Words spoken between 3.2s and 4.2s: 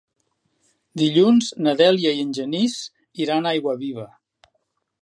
iran a Aiguaviva.